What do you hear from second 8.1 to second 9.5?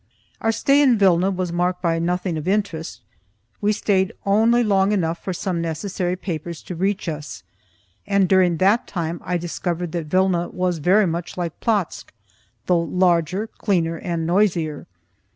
during that time I